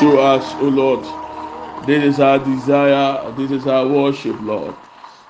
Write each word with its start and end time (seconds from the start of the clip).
Show 0.00 0.18
us, 0.18 0.54
O 0.56 0.64
Lord. 0.68 1.06
This 1.86 2.04
is 2.04 2.20
our 2.20 2.38
desire. 2.38 3.32
This 3.32 3.50
is 3.52 3.66
our 3.66 3.86
worship, 3.88 4.38
Lord. 4.40 4.76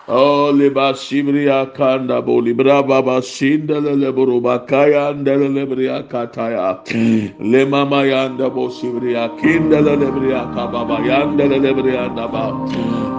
Oh, 0.09 0.51
liba 0.51 0.93
shibria 0.95 1.75
kanda 1.75 2.23
bo 2.23 2.37
libra 2.39 2.83
baba 2.83 3.21
shindele 3.23 3.95
leburu 3.97 4.41
bakaya 4.43 5.15
ndele 5.15 5.49
lebria 5.49 6.03
kataya. 6.09 6.81
Le 7.41 7.67
mama 7.67 8.05
yanda 8.07 8.51
bo 8.51 8.69
shibria 8.71 9.29
kindele 9.41 9.97
lebria 9.97 10.47
kababa 10.55 10.99
yandele 11.01 11.59
lebria 11.61 12.09
ndaba. 12.11 12.53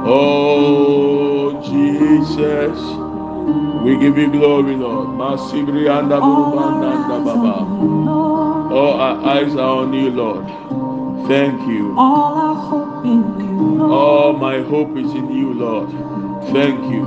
Oh, 0.08 1.62
Jesus. 1.64 2.80
We 3.84 3.98
give 4.00 4.18
you 4.18 4.32
glory, 4.32 4.76
Lord. 4.76 5.10
Masibria 5.10 6.02
ndaburu 6.04 6.52
banda 6.56 7.20
baba. 7.26 7.68
Oh, 8.72 8.94
our 9.00 9.26
eyes 9.26 9.56
are 9.56 9.84
on 9.84 9.94
you, 9.94 10.12
Lord. 10.12 10.46
Thank 11.28 11.68
you. 11.68 11.94
All 11.98 12.36
our 12.36 12.56
hope 12.56 13.06
in 13.06 13.22
you, 13.42 13.76
Lord. 13.80 13.92
All 13.92 14.34
my 14.34 14.62
hope 14.62 14.96
is 14.98 15.12
in 15.12 15.30
you, 15.30 15.54
Lord. 15.54 15.90
Thank 16.54 16.80
you. 16.94 17.04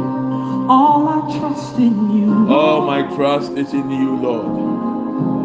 All 0.68 1.08
our 1.08 1.38
trust 1.38 1.76
in 1.78 2.14
you, 2.14 2.26
Lord. 2.26 2.50
All 2.50 2.80
my 2.86 3.02
trust 3.16 3.52
is 3.52 3.72
in 3.72 3.90
you, 3.90 4.16
Lord. 4.16 4.90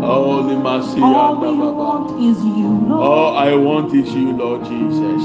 Holy 0.03 0.55
mercy 0.57 0.99
All 1.01 1.38
we 1.39 1.57
want 1.57 2.21
is 2.21 2.38
you, 2.43 2.67
Lord. 2.67 3.01
All 3.01 3.38
I 3.38 3.55
want 3.55 3.93
is 3.93 4.13
you, 4.13 4.34
Lord 4.34 4.65
Jesus. 4.65 5.21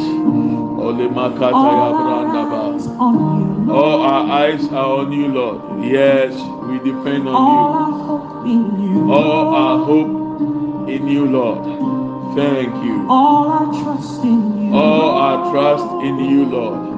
Holy 0.80 1.08
Makata 1.08 1.52
All 1.52 1.66
our 1.66 2.24
Yabrandaba. 2.24 3.66
you, 3.66 3.72
All 3.72 4.00
our 4.02 4.30
eyes 4.30 4.68
are 4.68 4.98
on 5.00 5.12
you, 5.12 5.26
Lord. 5.26 5.84
Yes, 5.84 6.32
we 6.68 6.78
depend 6.78 7.28
on 7.28 7.34
All 7.34 7.72
on 7.74 7.92
our 7.92 8.06
hope 8.06 8.46
in 8.46 8.80
you, 8.80 9.06
you. 9.06 9.12
All 9.12 9.42
Lord. 9.44 9.56
our 9.56 9.84
hope 9.84 10.88
in 10.88 11.08
you, 11.08 11.26
Lord. 11.26 11.99
Thank 12.34 12.84
you. 12.84 13.06
All 13.08 13.48
our 13.50 13.66
trust 13.82 14.22
in 14.22 14.68
you, 14.68 14.74
All 14.74 15.10
our 15.10 15.52
trust 15.52 16.04
in 16.06 16.18
you, 16.20 16.44
Lord. 16.46 16.88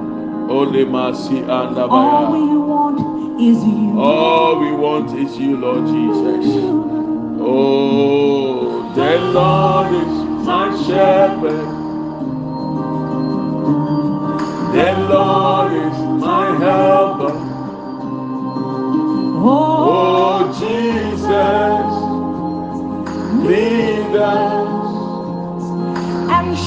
Holy 0.49 0.85
mercy 0.85 1.39
and 1.39 1.77
All 1.77 2.31
we 2.31 2.55
want 2.57 3.41
is 3.41 3.57
you, 3.63 3.99
All 3.99 4.59
we 4.59 4.71
want 4.71 5.17
is 5.17 5.37
you, 5.37 5.57
Lord 5.57 5.85
Jesus. 5.87 6.45
Oh, 7.41 8.93
the 8.93 9.19
Lord 9.19 9.93
is 9.95 10.13
my 10.45 10.67
shepherd. 10.85 11.67
The 14.73 14.91
Lord 15.09 15.71
is 15.73 15.97
my 16.23 16.45
helper. 16.63 17.33
Oh, 19.45 19.81
Oh, 19.85 20.39
Jesus, 20.59 21.91
lead 23.45 24.15
us, 24.15 24.62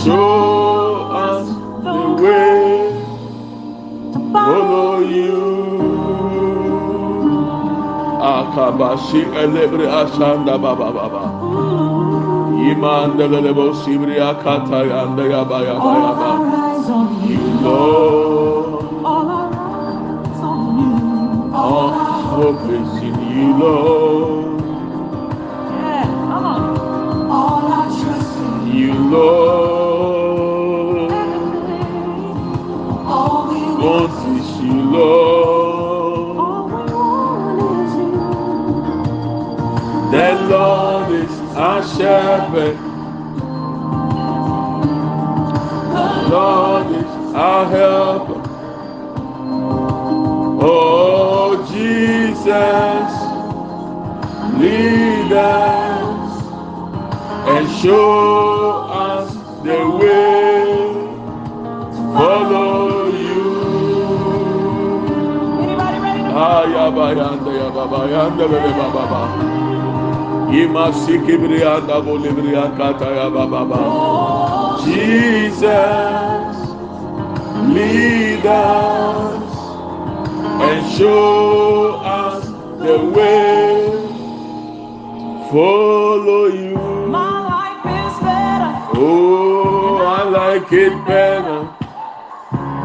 show 0.07 1.11
us 1.11 1.47
the 1.85 2.23
way, 2.23 2.65
to 4.13 4.19
follow 4.33 4.99
you. 5.01 5.37
Akabashi 8.35 9.23
elebre 9.43 9.87
ashanda 10.01 10.55
baba 10.61 10.89
baba. 10.93 11.25
Imanda 12.71 13.27
lebo 13.29 13.73
sibri 13.83 14.17
akata 14.19 14.81
yanda 14.91 15.25
yaba 15.33 15.59
yaba 15.67 15.91
All 15.91 16.01
yaba. 16.03 16.27
our 16.27 16.47
eyes 16.57 16.89
on 16.91 17.09
You 17.29 17.43
Lord, 17.63 18.85
all 19.05 19.29
our 19.31 19.51
eyes 19.55 20.41
on 20.43 20.59
you. 20.81 21.55
all 21.55 21.91
hope 22.35 22.65
is 22.71 22.93
in 23.03 23.17
you, 23.31 23.47
Lord. 23.63 24.61
Yeah, 25.71 26.05
come 26.29 26.47
on. 26.47 26.63
All 27.31 27.65
our 27.79 27.89
trust 28.01 28.39
in 28.39 28.75
You 28.77 28.93
Lord, 29.15 29.66
shepherd. 41.87 42.77
The 45.97 46.29
Lord 46.31 46.87
is 46.97 47.35
our 47.35 47.65
helper. 47.71 48.43
Oh 50.63 51.65
Jesus, 51.71 53.13
lead 54.61 55.33
us 55.33 56.33
and 57.49 57.65
show 57.81 58.89
us 58.91 59.33
the 59.63 59.81
way. 60.01 60.65
Follow 62.15 63.09
you. 63.09 63.47
Anybody 66.77 67.21
ready 68.47 68.73
to 68.73 69.46
Jesus, 74.85 76.57
lead 77.75 78.47
us 78.47 79.57
and 80.63 80.93
show 80.97 81.97
us 81.97 82.47
the 82.79 82.99
way. 83.17 83.93
Follow 85.51 86.47
you. 86.47 86.77
My 87.09 87.41
life 87.55 87.85
is 87.85 88.15
better. 88.21 88.73
Oh, 88.95 89.97
I 89.99 90.23
like 90.25 90.73
it 90.73 91.05
better 91.07 91.65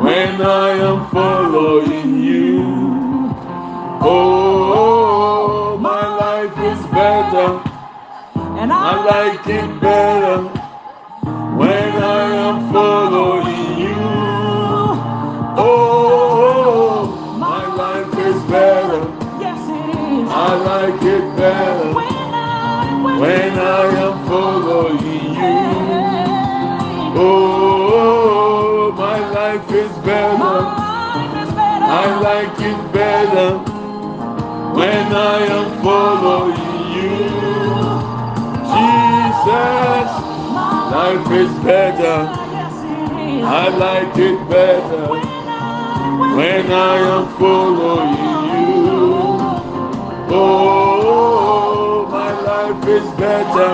when 0.04 0.42
I 0.42 0.70
am 0.72 1.10
following 1.10 2.24
you. 2.24 2.62
Oh, 4.02 4.12
my 4.12 4.20
life 4.22 4.70
is 4.70 4.81
better. 7.02 7.50
And 8.62 8.72
I 8.74 8.92
like 9.14 9.48
it 9.60 9.70
better 9.82 10.38
when 11.62 11.92
I 12.20 12.24
am 12.48 12.58
following 12.74 13.68
you. 13.86 14.04
Oh, 15.68 17.36
my 17.48 17.64
life 17.84 18.14
is 18.28 18.38
better. 18.56 19.02
Yes, 19.44 19.62
it 19.80 19.90
is. 19.98 20.30
I 20.30 20.50
like 20.72 21.02
it 21.16 21.26
better 21.42 21.90
When 22.00 22.34
I, 22.34 23.04
when, 23.06 23.16
when 23.24 23.54
I 23.80 23.86
am 24.06 24.16
following 24.30 25.02
you. 25.38 25.52
Oh, 27.26 28.94
my 29.06 29.20
life 29.40 29.68
is 29.84 29.92
my 29.98 30.04
better. 30.06 30.38
life 30.38 31.36
is 31.44 31.52
better. 31.62 31.90
I 32.04 32.06
like 32.30 32.58
it 32.72 32.80
better 32.94 33.50
when 34.80 35.08
I 35.34 35.38
am 35.58 35.68
following 35.84 36.61
My 39.62 40.90
life 40.92 41.32
is 41.32 41.52
better. 41.64 42.18
yes. 42.58 42.76
I 43.46 43.70
like 43.86 44.18
it 44.18 44.38
better 44.50 45.08
when 46.38 46.72
I 46.72 46.96
am 47.16 47.26
following 47.38 48.14
you. 48.18 49.06
Oh, 50.34 52.08
my 52.10 52.32
life 52.50 52.88
is 52.88 53.08
better. 53.20 53.72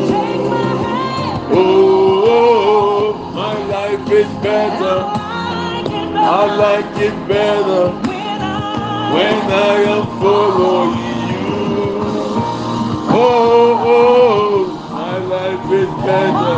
Oh, 1.55 2.25
oh, 2.29 3.33
my 3.35 3.57
life 3.67 4.07
is 4.11 4.31
better. 4.39 4.97
I 6.25 6.45
like 6.67 6.97
it 7.09 7.17
better 7.27 7.91
when 9.15 9.39
I 9.51 9.75
am 9.95 10.07
following 10.21 10.95
you. 11.33 11.49
Oh, 13.11 13.89
oh, 13.93 14.79
my 14.93 15.17
life 15.19 15.73
is 15.83 15.91
better. 16.07 16.57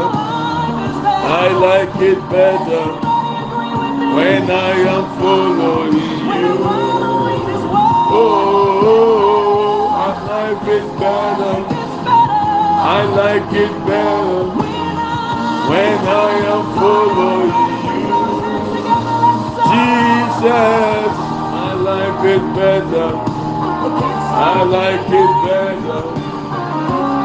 I 1.26 1.48
like 1.68 1.96
it 2.10 2.20
better 2.28 2.84
when 4.16 4.50
I 4.50 4.72
am 4.96 5.06
following 5.18 5.94
you. 5.94 6.04
Oh, 8.16 9.88
my 9.92 10.12
life 10.26 10.68
is 10.68 10.86
better. 11.00 11.73
I 12.86 13.02
like 13.04 13.50
it 13.54 13.72
better 13.86 14.44
when 15.70 15.98
I 16.06 16.32
am 16.52 16.64
following 16.76 17.54
you. 17.88 18.04
Jesus, 19.72 21.14
I 21.64 21.72
like 21.80 22.24
it 22.24 22.44
better. 22.54 23.10
I 24.36 24.64
like 24.64 25.08
it 25.08 25.32
better 25.46 26.02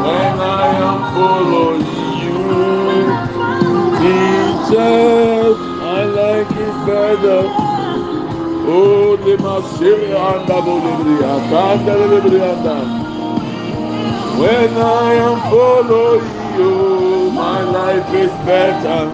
when 0.08 0.40
I 0.40 0.68
am 0.88 1.00
following 1.14 1.86
you. 2.24 2.40
Jesus, 4.00 5.58
I 5.82 6.06
like 6.06 6.52
it 6.56 6.76
better. 6.88 7.42
Oh, 8.72 9.18
the 9.18 9.36
Masilia 9.44 10.40
and 10.40 10.48
the 10.48 10.62
Bolivia, 10.62 11.32
and 11.36 11.86
the 11.86 11.94
Bolivia. 11.94 13.09
When 14.40 14.78
I 14.78 15.14
am 15.16 15.38
following 15.52 16.58
you, 16.58 17.32
my 17.32 17.62
life 17.64 18.14
is 18.14 18.32
better. 18.46 19.12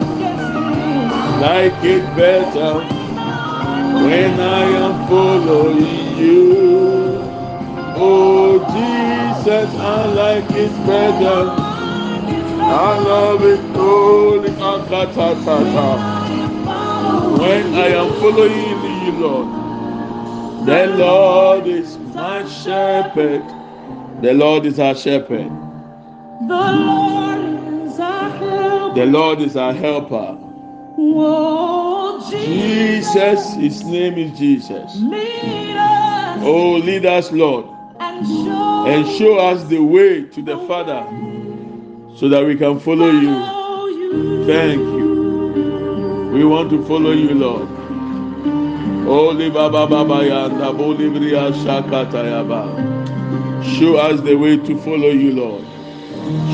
Like 1.41 1.83
it 1.83 2.03
better. 2.15 2.73
When 4.07 4.39
I 4.39 4.63
am 4.85 5.07
following 5.07 6.17
you. 6.17 6.45
Oh, 7.97 8.59
Jesus, 8.75 9.73
I 9.79 10.05
like 10.05 10.51
it 10.51 10.73
better. 10.85 11.51
I 12.61 12.99
love 12.99 13.43
it, 13.43 13.61
Akatatata. 14.59 15.89
When 17.39 17.75
I 17.75 17.87
am 17.87 18.09
following 18.19 19.05
you, 19.05 19.11
Lord, 19.13 19.49
the 20.65 20.87
Lord 20.97 21.67
is 21.67 21.97
my 22.13 22.45
shepherd. 22.47 23.54
The 24.25 24.33
Lord 24.33 24.65
is 24.65 24.79
our 24.79 24.95
shepherd. 24.95 25.51
The 26.47 26.71
Lord 26.71 27.85
is 27.85 27.99
our 27.99 28.29
help. 28.31 28.95
The 28.95 29.05
Lord 29.05 29.39
is 29.39 29.55
our 29.55 29.71
helper. 29.71 30.35
Oh, 30.97 32.27
Jesus, 32.31 33.53
His 33.53 33.83
name 33.83 34.17
is 34.17 34.35
Jesus. 34.35 34.95
lead 34.95 35.77
us 35.77 36.41
Oh, 36.41 36.71
lead 36.71 37.05
us, 37.05 37.31
Lord, 37.31 37.65
and 37.99 38.25
show, 38.25 38.85
and 38.87 39.07
show 39.15 39.37
us 39.37 39.63
the 39.65 39.77
way 39.77 40.23
to 40.23 40.41
the 40.41 40.57
Father 40.65 41.05
so 42.17 42.27
that 42.27 42.43
we 42.43 42.55
can 42.55 42.79
follow 42.79 43.11
you. 43.11 43.27
follow 43.31 43.85
you. 43.89 44.45
Thank 44.47 44.79
you. 44.79 46.31
We 46.33 46.43
want 46.45 46.71
to 46.71 46.83
follow 46.87 47.11
you, 47.11 47.35
Lord. 47.35 47.67
Holy 49.05 49.51
Baba 49.51 49.85
Baba 49.85 50.23
Yanda 50.25 50.75
Boli 50.75 51.11
Bria 51.11 51.51
Shakata 51.51 52.25
Yaba. 52.25 52.94
Show 53.73 53.97
us 53.97 54.21
the 54.21 54.35
way 54.35 54.57
to 54.57 54.77
follow 54.83 55.09
you, 55.09 55.31
Lord. 55.33 55.63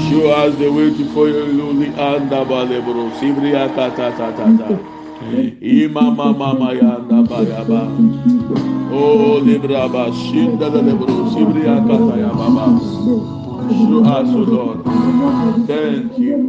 Show 0.10 0.32
us 0.32 0.56
the 0.58 0.72
way 0.72 0.90
to 0.96 1.06
follow 1.14 1.28
you, 1.28 1.54
Lord. 1.62 1.78
Anda 2.00 2.46
Balebro 2.46 3.12
Sibria 3.20 3.68
Kata 3.76 4.12
Tata 4.18 4.58
Tata. 4.58 4.80
Imama 5.62 6.36
Mama 6.36 6.74
Yanda 6.74 7.24
Bayaba. 7.28 7.82
Oh 8.92 9.38
Libra 9.44 9.88
Ba 9.88 10.10
Shinda 10.12 10.70
Lebro 10.72 11.30
Sibria 11.32 11.78
Kata 11.86 12.16
Yaba. 12.18 12.80
Show 13.70 14.04
us, 14.04 14.30
O 14.30 14.40
Lord. 14.40 14.80
Thank 15.68 16.18
you. 16.18 16.42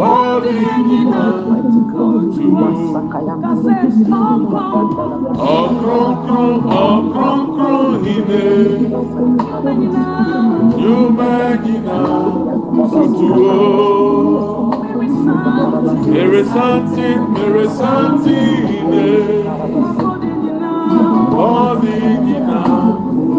All 0.00 0.42
in 0.42 0.90
you 0.90 1.04
now. 1.04 1.44
Oh, 5.38 5.68
Bronco, 5.80 6.42
oh, 6.70 7.02
Bronco, 7.12 7.70
Ine. 8.04 8.90
You 10.80 10.96
make 11.10 11.66
it 11.70 11.86
around. 11.86 12.50
There 16.12 16.34
is 16.34 16.48
something, 16.48 17.34
there 17.34 17.56
is 17.58 17.70
something 17.78 18.90
there. 18.90 19.48
All 21.32 21.80
in 21.86 22.26
you 22.26 22.40
now. 22.40 23.01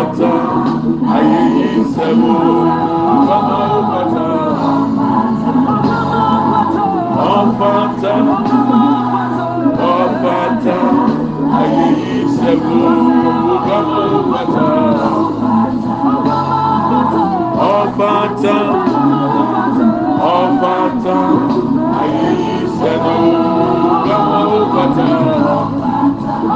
bata 0.00 0.32
ayeyi 1.14 1.64
nsɛmó 1.82 2.32
mama 3.28 3.58
wo 3.70 3.80
bata 3.92 4.26
ɔbata 7.36 8.12
ɔbata 9.92 10.76
ayeyi 11.58 12.16
nsɛmó 12.28 12.80
mama 13.68 13.98
wo 14.12 14.20
bata 14.32 14.68
ɔbata 17.72 18.56
ɔbata 20.32 21.16
ayeyi 22.00 22.54
nsɛmó 22.66 23.14
mama 24.08 24.38
wo 24.50 24.60
bata 24.74 25.08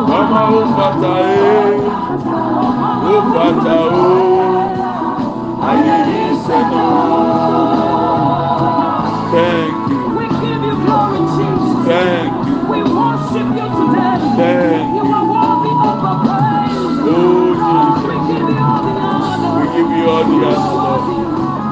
mama 0.08 0.40
wo 0.52 0.60
bata 0.76 1.12
ee. 1.20 2.53
Thank 3.14 3.30
you, 9.88 10.02
We 12.70 12.78
worship 12.82 13.48
you 13.54 13.66
today. 13.78 14.18
You 14.94 15.04
are 15.14 15.26
worthy 15.30 15.72
of 15.74 16.02
our 16.02 16.18
price. 16.24 16.82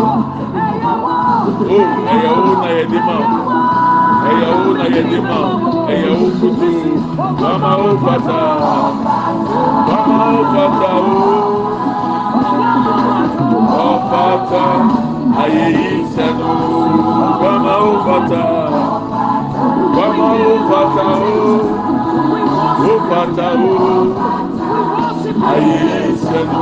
ẹ̀yẹ̀wò 2.12 2.52
na 2.62 2.68
yẹ 2.78 2.84
di 2.92 3.00
ma 3.08 3.16
ẹ̀yẹ̀wò 4.30 4.70
na 4.80 4.86
yẹ 4.94 5.02
di 5.10 5.18
ma 5.30 5.38
ẹ̀yẹ̀wò 5.92 6.28
kutu 6.40 6.72
wàmà 7.42 7.72
ó 7.88 7.90
fata 8.04 8.42
wàmà 9.90 10.26
ó 10.38 10.42
fata 10.54 10.92
ó 11.00 11.22
ọ̀fata 13.90 14.64
ayé 15.42 15.66
yìí 15.80 16.00
sẹ́nu 16.14 16.50
wàmà 17.42 17.74
ó 17.88 17.92
fata 18.06 18.44
wàmà 19.96 20.28
ó 20.50 20.56
fata 20.70 21.08
ó 21.18 21.38
ó 22.90 22.94
fata 23.10 23.48
ó 23.50 23.84
ayé 25.52 25.76
yìí 25.92 26.14
sẹ́nu 26.26 26.62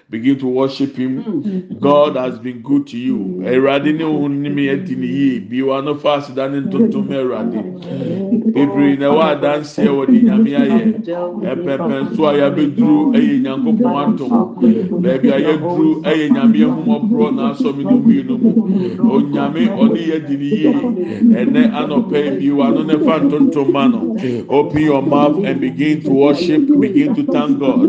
Begin 0.11 0.37
to 0.39 0.47
worship 0.47 0.95
Him. 0.97 1.23
Mm-hmm. 1.23 1.79
God 1.79 2.17
has 2.17 2.37
been 2.37 2.61
good 2.61 2.85
to 2.87 2.97
you. 2.97 3.17
Ẹ̀rọ̀adé 3.47 3.91
ní 3.97 4.03
òun 4.03 4.41
ní 4.43 4.49
mi 4.49 4.63
ẹ̀dín 4.67 4.99
nìyí 5.01 5.39
bí 5.49 5.61
wàá 5.67 5.79
ní 5.85 5.93
fásitì 6.03 6.35
dání 6.35 6.59
tuntun 6.71 7.03
mẹ́ 7.09 7.19
ẹ̀rọ̀adé. 7.23 7.59
Bebree 8.53 8.95
na 8.99 9.05
ẹwà 9.07 9.23
adansi 9.33 9.81
ẹwọ 9.87 10.01
di 10.11 10.19
nyame 10.27 10.51
ayẹ. 10.61 10.81
Ẹpẹpẹ 11.51 11.95
nso 12.03 12.21
a 12.27 12.33
yàbẹ 12.39 12.63
duru 12.77 13.13
ẹyẹ 13.17 13.35
nyankopɔn 13.43 13.95
atom. 14.03 14.31
Bẹẹbi 15.03 15.29
ayẹ 15.37 15.53
duru 15.63 16.01
ẹyẹ 16.11 16.27
nyame 16.35 16.57
ẹhumọborọ 16.65 17.27
n'asọmi 17.37 17.83
ní 17.89 17.95
mmienu 17.99 18.35
mu. 18.43 18.51
Onyame 19.15 19.61
ọni 19.83 19.99
yẹ 20.11 20.17
di 20.27 20.35
nìyí. 20.41 20.71
Ẹnẹ 21.39 21.63
anọpẹ 21.79 22.21
bi 22.39 22.47
wàá 22.59 22.69
no 22.75 22.81
n'ẹfa 22.83 23.15
ntontom 23.25 23.67
ma 23.73 23.87
no. 23.87 23.99
Open 24.49 24.81
your 24.83 25.01
mouth 25.01 25.37
and 25.47 25.61
begin 25.61 26.01
to 26.01 26.11
worship. 26.11 26.61
Begin 26.81 27.15
to 27.15 27.23
thank 27.31 27.59
God. 27.59 27.87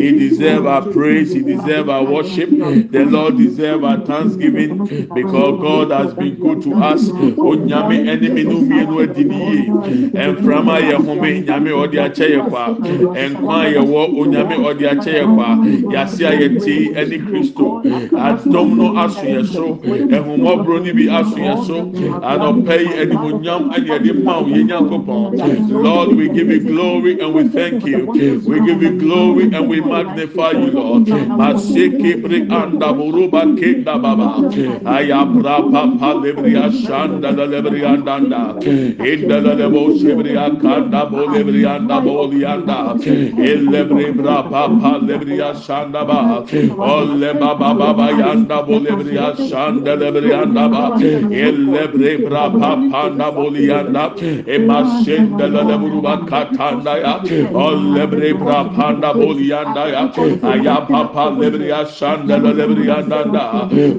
He 0.00 0.08
deserve 0.18 0.66
our 0.66 0.82
praise. 0.92 1.32
He 1.32 1.40
deserve 1.40 1.61
our 1.70 2.04
worship. 2.04 2.50
The 2.50 3.04
Lord 3.08 3.36
deserve 3.38 3.84
our 3.84 4.04
thanksgiving 4.04 4.78
because 5.14 5.60
God 5.60 5.90
has 5.90 6.14
been 6.14 6.36
good 6.36 6.62
to 6.62 6.74
us. 6.74 7.08
Onyame 7.08 8.08
enemy 8.08 8.44
no 8.44 8.60
mienu 8.60 9.02
adi 9.02 9.24
niye. 9.24 9.68
Mframa 10.32 10.80
yɛ 10.80 10.96
home 11.04 11.44
nyame 11.44 11.70
ɔde 11.70 11.98
akyɛ 12.06 12.26
yɛ 12.34 12.48
kwa. 12.48 12.76
Nkwa 13.30 13.58
yɛ 13.74 13.82
wɔ 13.82 14.02
onyame 14.18 14.56
ɔde 14.56 14.84
akyɛ 14.92 15.12
yɛ 15.20 15.34
kwa. 15.34 15.48
Yase 15.92 16.20
a 16.20 16.32
yɛte 16.32 16.94
ɛne 16.94 17.18
Kristo. 17.26 17.82
Adɔm 18.12 18.76
no 18.76 18.96
aso 18.98 19.22
yɛ 19.26 19.46
so. 19.46 19.78
Ehumɔburo 19.84 20.82
ni 20.84 20.92
bi 20.92 21.08
aso 21.08 21.36
yɛ 21.36 21.56
so. 21.66 21.76
Anɔpɛ 22.20 22.74
yi 22.80 22.92
animonyam 23.02 23.70
ɛne 23.74 23.88
ɛde 23.98 24.24
ma 24.24 24.40
wo 24.40 24.46
yɛ 24.48 24.62
nyankopɔn. 24.68 25.82
Lord 25.82 26.16
we 26.16 26.28
give 26.28 26.48
you 26.50 26.60
glory 26.60 27.20
and 27.20 27.34
we 27.34 27.48
thank 27.48 27.84
you. 27.84 28.06
We 28.46 28.60
give 28.60 28.82
you 28.82 28.98
glory 28.98 29.44
and 29.52 29.68
we 29.68 29.80
magnify 29.80 30.52
you 30.52 30.70
Lord. 30.70 31.06
Maseke 31.52 32.22
bre 32.22 32.38
anda 32.48 32.92
buruba 32.96 33.42
kenda 33.58 33.98
baba. 34.02 34.30
Ayabra 34.96 35.56
papa 35.70 36.10
lebria 36.22 36.70
shanda 36.72 37.30
la 37.36 37.44
lebria 37.46 37.92
anda. 37.92 38.56
Inda 39.10 39.38
la 39.44 39.52
lebo 39.60 39.92
sebria 39.98 40.46
kanda 40.60 41.04
bo 41.10 41.26
lebria 41.28 41.76
anda 41.76 42.00
bo 42.00 42.26
lianda. 42.26 42.96
Elebre 43.36 44.12
bra 44.16 44.42
papa 44.42 44.92
lebria 45.08 45.52
shanda 45.64 46.04
ba. 46.06 46.44
Olle 46.78 47.34
baba 47.38 47.74
baba 47.74 48.08
yanda 48.20 48.62
bo 48.66 48.78
lebria 48.80 49.34
shanda 49.36 49.96
lebria 49.96 50.42
anda 50.44 50.68
ba. 50.68 50.84
Elebre 51.30 52.12
bra 52.28 52.48
papa 52.50 53.04
anda 53.04 53.30
bo 53.32 53.50
lianda. 53.50 54.04
Emashenda 54.56 55.46
la 55.52 55.62
leburuba 55.64 56.16
katanda 56.26 56.96
ya. 57.04 57.14
Olebre 57.52 58.32
bra 58.38 58.64
panda 58.74 59.12
bo 59.12 59.32
lianda 59.34 59.84
ya. 59.92 60.02
Ayapapa 60.52 61.30
lebria 61.38 61.41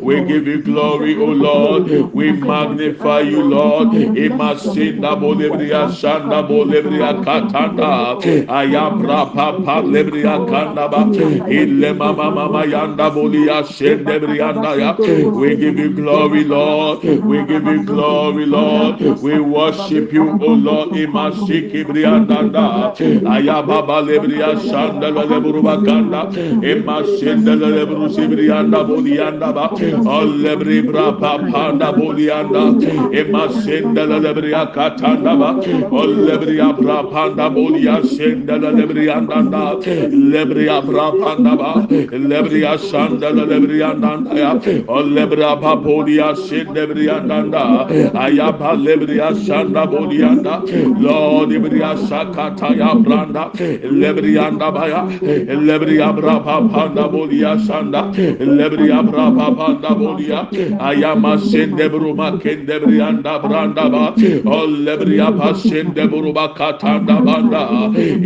We 0.05 0.21
give 0.21 0.47
you 0.47 0.61
glory, 0.63 1.15
O 1.17 1.25
Lord. 1.25 1.87
We 2.13 2.31
magnify 2.31 3.21
you, 3.21 3.41
Lord. 3.43 3.91
Imasinda 4.15 5.15
bolebria 5.19 5.89
shanda 5.89 6.41
bolebria 6.47 7.13
katanda. 7.23 8.17
Ayabra 8.47 9.25
yanda. 12.69 13.13
We 15.35 15.55
give 15.55 15.77
you 15.79 15.89
glory, 15.89 16.43
Lord. 16.43 17.03
We 17.03 17.43
give 17.43 17.65
you 17.67 17.83
glory, 17.83 18.45
Lord. 18.45 18.99
We 19.21 19.39
worship 19.39 20.13
you, 20.13 20.37
O 20.39 20.53
Lord. 20.53 20.89
Imashiki 20.91 21.83
brianda. 21.85 22.93
Ayababa 23.25 24.01
lebria 24.01 24.55
shanda 24.57 25.11
lebruba 25.13 25.77
kanda. 25.83 26.29
La 27.41 27.55
lebru 27.55 28.09
sibrianda 28.09 28.83
bolianda 28.85 29.53
ba. 29.53 29.69
Olebri 29.73 30.81
brapa 30.83 31.39
panda 31.51 31.91
bolianda. 31.93 32.63
Imashende 33.11 34.07
la 34.07 34.19
lebria 34.19 34.71
katanda 34.73 35.35
ba. 35.37 35.53
Olebria 35.91 36.73
brapanda 36.77 37.49
bolia 37.49 38.01
shende 38.03 38.55
la 38.61 38.71
lebrianda 38.71 39.41
da. 39.51 39.75
Lebria 40.09 40.81
brapanda 40.81 41.57
ba. 41.57 41.87
Lebria 41.89 42.77
shanda 42.77 43.31
la 43.33 43.45
lebrianda 43.45 44.35
ya. 44.35 44.53
Olebra 44.87 45.59
papolia 45.61 46.35
shende 46.35 46.85
brianda 46.87 47.51
da. 47.51 47.87
Ayaba 48.13 48.75
lebria 48.75 49.33
shanda 49.35 49.85
bolianda. 49.87 50.61
Lord 51.01 51.49
ibria 51.49 51.95
shakata 52.07 52.75
ya 52.77 52.93
branda. 52.95 53.51
Lebrianda 53.53 54.71
baya. 54.73 55.03
Lebria 55.23 56.13
brapa 56.13 56.69
panda 56.71 57.07
bolia 57.13 57.53
shanda. 57.65 58.01
Lebria 58.39 58.99
brapa 59.07 59.47
panda 59.57 59.91
bolia. 60.01 60.41
Ayama 60.79 61.37
shende 61.37 61.85
bruma 61.93 62.27
kende 62.41 62.75
brianda 62.83 63.33
branda 63.43 63.85
ba. 63.93 64.05
Olebria 64.57 65.29
pa 65.37 65.53
shende 65.53 66.03
bruma 66.11 66.45
katanda 66.57 67.17
banda. 67.23 67.63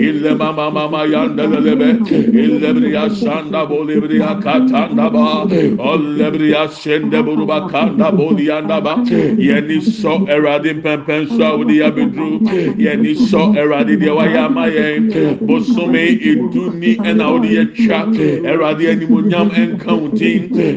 Ille 0.07 0.37
mama 0.37 0.71
mama 0.71 1.05
yanda 1.05 1.45
lebe. 1.47 1.89
Illebria 2.43 3.09
shanda 3.19 3.65
bolibria 3.69 4.31
katanda 4.41 5.09
ba. 5.11 5.27
Olebria 5.91 6.67
shende 6.79 7.19
bruma 7.25 7.69
kanda 7.71 8.11
bolianda 8.11 8.79
ba. 8.83 8.95
Yeni 9.37 9.81
so 9.81 10.19
eradi 10.27 10.73
pempen 10.81 11.27
so 11.27 11.43
awudi 11.49 11.77
abidru. 11.87 12.29
Yeni 12.77 13.15
so 13.15 13.53
eradi 13.53 13.99
de 13.99 14.09
waya 14.09 14.49
maye. 14.49 14.99
Bosume 15.47 16.03
iduni 16.31 16.91
ena 17.05 17.25
odi 17.33 17.57
etwa. 17.57 17.99
Eradi 18.51 18.76
awurade 18.77 18.91
animonyam 18.91 19.51
nka 19.75 19.91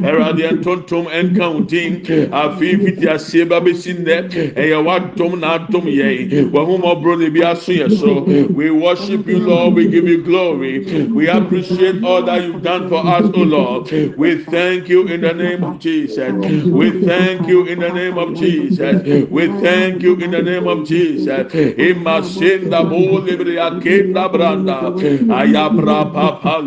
awurade 0.09 0.53
ntontom 0.53 1.07
nka 1.25 2.59
fiti 2.59 3.45
ba 3.45 3.61
nnɛ 3.61 4.17
ɛyɛ 4.57 5.41
na 5.41 5.59
adom 5.59 5.85
yɛn 5.87 6.51
wahomɔborɔ 6.53 7.19
ne 7.19 7.29
bi 7.31 7.41
aso 7.41 7.73
yɛ 7.73 7.91
so. 7.91 8.25
We 8.55 8.71
worship 8.71 9.27
you 9.29 9.39
lord. 9.39 9.75
We 9.75 9.89
give 9.89 10.07
you 10.09 10.23
glory. 10.23 11.09
We 11.09 11.29
appreciate 11.29 12.03
all 12.03 12.23
that 12.23 12.45
you've 12.45 12.63
done 12.63 12.89
for 12.89 13.05
us 13.07 13.31
o 13.35 13.43
lord. 13.43 13.91
We 14.17 14.37
thank 14.45 14.89
you 14.89 15.07
in 15.07 15.21
the 15.21 15.33
name 15.33 15.65
of 15.65 15.79
jesus. 15.79 16.33
We 16.65 17.03
thank 17.05 17.49
you 17.49 17.67
in 17.67 17.79
the 17.81 17.93
name 17.93 18.19
of 18.19 18.35
jesus. 18.37 19.29
We 19.31 19.47
thank 19.61 20.03
you 20.03 20.17
in 20.17 20.31
the 20.31 20.43
name 20.43 20.67
of 20.67 20.87
jesus. 20.87 21.53
Imasenda 21.53 22.89
bo 22.89 23.19
libre 23.19 23.57
akenda 23.57 24.29
branda. 24.33 24.95
Ayabra 25.29 26.13
papa 26.13 26.63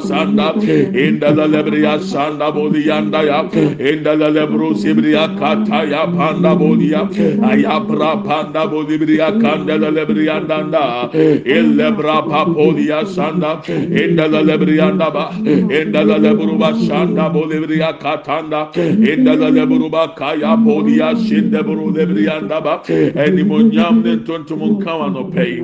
sanda 0.00 0.54
inda 0.84 1.34
la 1.34 1.46
lebria 1.46 1.98
sanda 2.00 2.52
bolianda 2.52 3.22
ya. 3.24 3.42
Inda 3.78 4.14
la 4.18 4.28
lebro 4.28 4.74
sibria 4.74 5.28
kata 5.38 5.84
ya 5.88 6.06
panda 6.06 6.54
bolia 6.56 7.08
ayabra 7.42 8.24
panda 8.24 8.66
bolibria 8.68 9.32
kanda 9.40 9.78
la 9.78 9.90
lebria 9.90 10.40
danda. 10.46 11.10
Illebra 11.44 12.22
papolia 12.28 13.06
sanda. 13.06 13.62
Inda 13.66 14.28
la 14.30 14.42
lebrianda 14.42 15.10
ba 15.12 15.30
inda 15.34 16.04
la 16.04 16.18
lebruba 16.18 16.72
sanda 16.86 17.30
bolibria 17.30 17.98
katanda. 17.98 18.70
Inda 18.74 19.34
la 19.38 19.50
lebruba 19.50 20.14
kaya 20.16 20.56
polia 20.56 21.14
shinde 21.16 21.62
bru 21.62 21.92
lebrianda 21.92 22.60
ba 22.62 22.82
enimonyam 22.86 24.02
ne 24.04 24.16
tontum 24.24 24.82
kawa 24.84 25.10
no 25.10 25.24
pay 25.24 25.60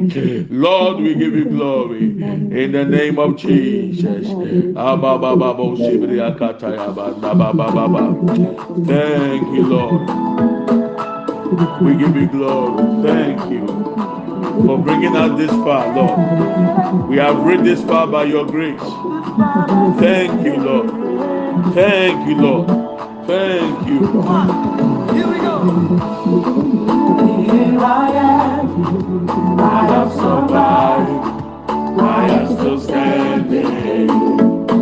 lord 0.51 1.01
we 1.03 1.15
give 1.15 1.35
you 1.35 1.45
glory. 1.45 2.03
In 2.03 2.73
the 2.73 2.85
name 2.85 3.19
of 3.19 3.37
jesus. 3.37 4.27
Abababo 4.29 5.02
sibria 5.03 6.31
kataya 6.39 6.95
ba 6.95 7.11
ba 7.13 7.53
thank 8.87 9.43
you 9.55 9.65
lord 9.67 10.01
we 11.83 11.95
give 11.99 12.15
you 12.17 12.27
glory 12.29 13.03
thank 13.03 13.41
you 13.51 13.67
for 14.67 14.79
bringing 14.79 15.17
us 15.17 15.37
this 15.39 15.51
far 15.67 15.93
lord 15.95 16.19
we 17.09 17.17
have 17.17 17.43
reached 17.45 17.65
this 17.65 17.83
far 17.83 18.07
by 18.07 18.23
your 18.25 18.47
grace 18.47 18.81
thank 19.99 20.45
you 20.47 20.57
lord 20.57 20.91
thank 21.75 22.29
you 22.29 22.37
lord 22.37 22.69
thank 23.27 23.89
you 23.89 24.01
Here 25.13 25.29
we 25.29 25.39
go. 25.41 25.59
Here 27.43 27.81
I 27.81 28.11
am. 28.17 29.61
I 29.61 29.85
have 29.93 30.13
survived. 30.13 31.43
I 32.01 32.27
am 32.29 32.47
still 32.57 32.81
standing. 32.81 34.82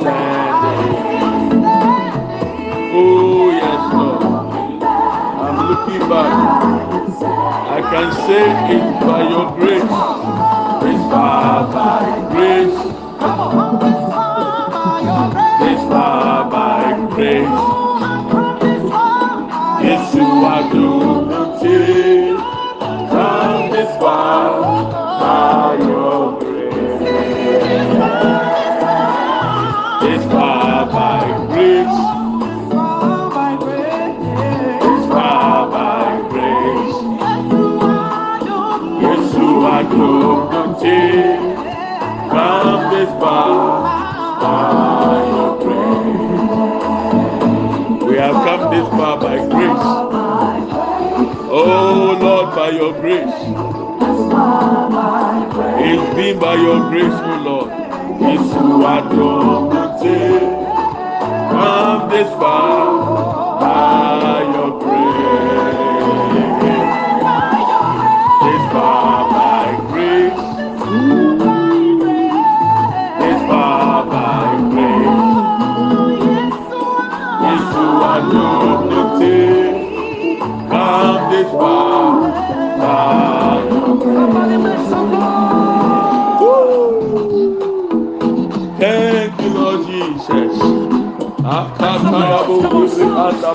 Standing. 0.00 1.12
Oh 2.80 3.50
yes, 3.50 3.94
Lord. 3.94 4.22
I'm 5.26 5.68
looking 5.68 6.08
back. 6.08 6.64
I 7.54 7.80
can 7.82 8.12
say 8.26 8.76
it 8.76 9.00
by 9.00 9.28
your 9.28 9.54
grace. 9.56 10.33
Nothing. 40.84 41.56
Come 42.30 42.90
this 42.90 43.08
far 43.20 43.82
by 44.40 45.26
your 45.28 45.58
grace. 45.60 46.48
We 48.02 48.16
have 48.16 48.34
come 48.34 48.70
this 48.70 48.88
far 48.88 49.18
by 49.18 49.36
grace. 49.36 49.86
Oh 51.50 52.16
Lord, 52.20 52.54
by 52.54 52.70
your 52.70 52.92
grace. 53.00 53.34
It's 55.86 56.14
been 56.14 56.38
by 56.38 56.54
your 56.54 56.90
grace, 56.90 57.12
oh 57.12 57.42
Lord. 57.44 57.70
Yes, 58.20 58.54
you 58.54 58.84
are 58.84 59.08
doing 59.10 59.68
nothing. 59.70 60.64
Come 61.50 62.10
this 62.10 62.28
far 62.30 62.83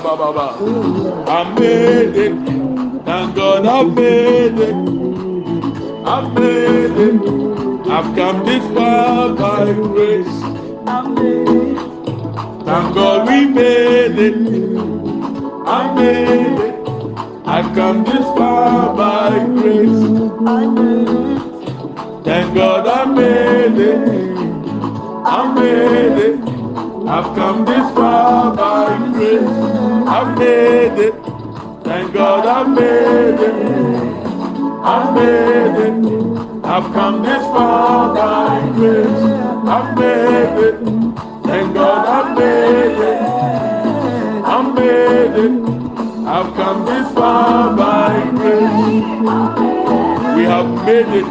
Akatayabukusi 0.00 0.08
andababa. 0.08 0.56
I 1.28 1.44
made 1.58 2.16
it. 2.16 2.34
Thank 3.04 3.34
God 3.36 3.66
I 3.66 3.82
made 3.84 4.58
it. 4.58 4.74
I 6.06 6.28
made 6.34 6.98
it. 7.06 7.20
I've 7.88 8.14
come 8.16 8.44
this 8.46 8.64
far 8.74 9.34
by 9.34 9.72
grace. 9.72 10.26
I 10.86 11.02
made 11.08 11.48
it. 11.48 11.78
Thank 12.64 12.94
God 12.94 13.28
we 13.28 13.46
made 13.46 14.18
it. 14.18 14.36
I 15.66 15.94
made 15.94 16.60
it. 16.60 16.74
I've 17.46 17.74
come 17.74 18.04
this 18.04 18.24
far 18.38 18.94
by 18.96 19.44
grace. 19.46 20.02
I 20.46 20.66
made 20.66 21.08
it. 21.08 22.24
Thank 22.24 22.54
God 22.54 22.86
I 22.86 23.04
made 23.04 23.78
it. 23.78 24.08
I 25.24 25.52
made 25.54 26.18
it. 26.18 26.59
I've 27.08 27.34
come 27.34 27.64
this 27.64 27.94
far 27.94 28.54
by 28.54 28.98
grace. 29.12 29.40
I've 30.06 30.38
made 30.38 30.98
it. 30.98 31.14
Thank 31.82 32.12
God 32.12 32.46
I've 32.46 32.68
made 32.68 33.40
it. 33.40 33.54
I've 34.84 35.14
made 35.14 35.76
it. 35.86 36.64
I've 36.64 36.92
come 36.92 37.22
this 37.22 37.42
far 37.42 38.14
by 38.14 38.60
grace. 38.74 39.06
I've 39.66 39.96
made 39.96 40.58
it. 40.68 40.76
Thank 41.46 41.74
God 41.74 42.06
I've 42.06 42.36
made 42.38 42.98
it. 43.10 43.22
I've 44.44 44.74
made 44.74 45.36
it. 45.44 45.70
I've 46.26 46.54
come 46.54 46.84
this 46.84 47.12
far 47.14 47.76
by 47.76 48.30
grace. 48.36 48.70
We 50.36 50.44
have 50.44 50.68
made 50.84 51.14
it. 51.20 51.26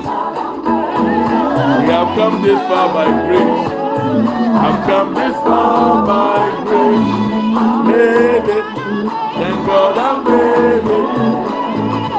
We 1.80 1.86
have 1.94 2.18
come 2.18 2.42
this 2.42 2.60
far 2.68 2.94
by 2.94 3.06
grace. 3.28 3.79
I've 4.12 4.86
come 4.88 5.16
this 5.16 5.36
far 5.36 6.06
by 6.08 6.64
grace. 6.66 7.16
Made 7.88 8.50
it. 8.58 8.66
Thank 9.40 9.68
God 9.68 9.98
I 9.98 10.24
made 10.30 10.92
it. 10.92 11.32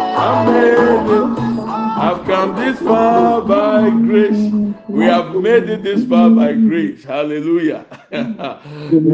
I 0.04 0.46
made 0.46 1.12
it. 1.18 1.40
I've 1.98 2.24
come 2.26 2.56
this 2.56 2.80
far 2.80 3.42
by 3.42 3.90
grace. 3.90 4.52
We 4.92 5.06
have 5.06 5.36
made 5.36 5.68
it 5.70 5.82
this 5.82 6.04
far 6.04 6.30
by 6.30 6.54
grace. 6.54 7.04
Hallelujah. 7.04 7.86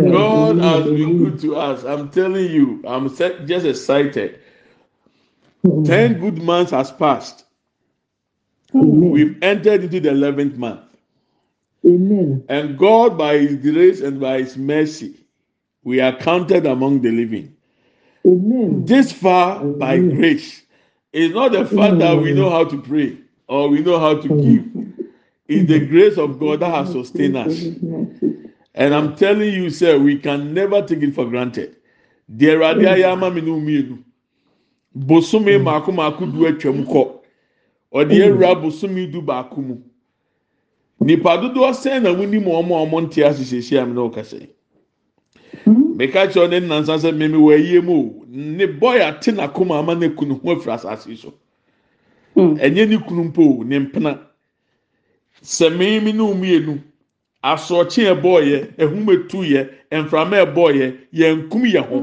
God 0.08 0.58
has 0.58 0.88
been 0.90 1.16
good 1.16 1.40
to 1.40 1.56
us. 1.56 1.84
I'm 1.84 2.10
telling 2.10 2.50
you, 2.50 2.82
I'm 2.86 3.08
just 3.46 3.66
excited. 3.66 4.40
Ten 5.84 6.20
good 6.20 6.42
months 6.42 6.72
has 6.72 6.92
passed. 6.92 7.44
We've 9.10 9.38
entered 9.42 9.84
into 9.84 10.00
the 10.00 10.10
eleventh 10.10 10.56
month. 10.58 10.85
Amen. 11.86 12.44
And 12.48 12.76
God, 12.76 13.16
by 13.16 13.38
His 13.38 13.56
grace 13.56 14.00
and 14.00 14.20
by 14.20 14.38
His 14.38 14.56
mercy, 14.56 15.14
we 15.84 16.00
are 16.00 16.16
counted 16.16 16.66
among 16.66 17.02
the 17.02 17.10
living. 17.12 17.54
Amen. 18.26 18.84
This 18.84 19.12
far 19.12 19.64
by 19.64 19.98
grace. 19.98 20.62
It's 21.12 21.34
not 21.34 21.52
the 21.52 21.64
fact 21.64 21.98
that 22.00 22.20
we 22.20 22.32
know 22.32 22.50
how 22.50 22.64
to 22.64 22.82
pray 22.82 23.16
or 23.48 23.68
we 23.68 23.80
know 23.80 23.98
how 23.98 24.20
to 24.20 24.28
give. 24.28 25.08
It's 25.48 25.68
the 25.68 25.86
grace 25.86 26.18
of 26.18 26.38
God 26.40 26.60
that 26.60 26.74
has 26.74 26.90
sustained 26.90 27.36
us. 27.36 27.62
And 28.74 28.94
I'm 28.94 29.16
telling 29.16 29.52
you, 29.54 29.70
sir, 29.70 29.98
we 29.98 30.18
can 30.18 30.52
never 30.52 30.82
take 30.82 31.02
it 31.02 31.14
for 31.14 31.24
granted. 31.24 31.76
The 32.28 32.46
Awurade 32.46 32.82
ayɛ 32.82 33.12
ama 33.12 33.30
mi 33.30 33.40
no 33.40 33.52
mmienu. 33.60 34.02
Bosome 34.98 35.62
mako 35.62 35.92
mako 35.92 36.26
du 36.26 36.40
atwam 36.46 36.84
kɔ. 36.84 37.12
Ɔde 37.94 38.12
awura 38.26 38.54
bosome 38.60 39.10
du 39.10 39.22
baako 39.22 39.56
mu. 39.58 39.76
Nipa 41.00 41.36
dodoɔ 41.38 41.72
sɛn 41.72 42.02
na 42.02 42.10
wunim 42.12 42.44
wɔn 42.44 42.70
a 42.70 42.86
wɔn 42.90 43.04
nte 43.06 43.24
ase 43.24 43.44
siesie 43.44 43.78
a 43.82 43.86
mi 43.86 43.94
na 43.94 44.00
ɔkasa 44.08 44.40
yi. 44.40 44.48
Meka 45.96 46.26
kyerɛ 46.28 46.50
ne 46.50 46.60
nansa 46.60 46.94
sɛ 46.98 47.12
mmemme 47.12 47.36
wɔ 47.38 47.54
ayie 47.54 47.80
mu 47.82 47.92
o. 47.92 48.24
Ne 48.28 48.66
boy 48.66 48.98
ate 49.02 49.32
n'akoma 49.32 49.78
ama 49.78 49.94
ne 49.94 50.08
kunu 50.08 50.34
ho 50.42 50.54
afiri 50.54 50.72
asase 50.74 51.16
so. 51.16 51.34
Ɛnyɛ 52.36 52.88
ne 52.88 52.96
kunu 52.98 53.24
mpo 53.32 53.60
o, 53.60 53.62
ne 53.62 53.78
mpena. 53.80 54.18
Sɛ 55.42 55.70
mmemme 55.70 56.12
ne 56.14 56.22
mmienu. 56.34 56.80
asorɔkye 57.52 58.02
ɛbɔɔyɛ 58.14 58.58
ehum 58.82 59.06
etu 59.14 59.38
yɛ 59.52 59.60
mframa 60.02 60.36
ɛbɔɔyɛ 60.44 60.86
yɛn 61.18 61.48
kum 61.50 61.62
yɛ 61.64 61.80
ho 61.88 61.96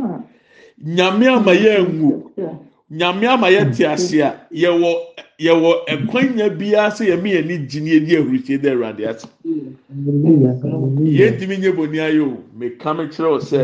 nyame 0.95 1.25
ama 1.27 1.51
yɛ 1.53 1.73
ngu 1.93 2.09
nyame 2.93 3.27
ama 3.27 3.47
yɛte 3.49 3.85
ase 3.87 4.21
a 4.21 4.35
yɛwɔ 4.51 5.71
ɛkwanya 5.87 6.49
biara 6.57 6.91
sɛ 6.91 7.05
yɛme 7.09 7.29
yɛni 7.33 7.67
gyinee 7.67 7.99
di 8.05 8.15
ahurikyie 8.15 8.61
da 8.61 8.69
awurade 8.71 9.05
ase. 9.07 9.27
Yɛntimi 11.01 11.57
nyɛ 11.57 11.75
boni 11.75 11.97
ayɛ 11.97 12.21
o. 12.21 12.37
Meka 12.57 12.93
me 12.95 13.05
kyerɛ 13.07 13.29
wo 13.31 13.39
sɛ 13.39 13.61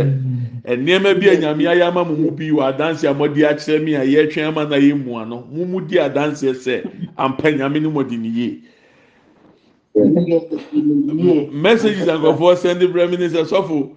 ɛnnoɔma 0.65 1.19
bi 1.19 1.27
a 1.29 1.37
nyame 1.37 1.63
ayɛ 1.69 1.87
ama 1.87 2.03
mo 2.05 2.15
mu 2.15 2.31
bi 2.31 2.49
wɔ 2.49 2.73
adanse 2.73 3.03
a 3.03 3.13
mɔde 3.13 3.37
akyerɛ 3.45 3.83
me 3.83 3.95
a 3.95 4.03
yɛatwɛn 4.03 4.47
ama 4.47 4.65
na 4.65 4.77
yɛmmua 4.77 5.27
no 5.27 5.47
momu 5.53 5.81
di 5.87 5.97
adanseɛ 5.97 6.53
sɛ 6.55 6.89
ampa 7.17 7.51
nyame 7.51 7.79
no 7.81 7.91
mɔde 7.91 8.17
ne 8.17 8.27
yie. 8.27 8.61
Messages 11.51 12.07
ankɔfoɔ 12.07 12.55
sɛnde 12.57 12.91
brɛ 12.91 13.09
me 13.11 13.17
ne 13.17 13.27
sɛ 13.29 13.45
sɔfo 13.45 13.95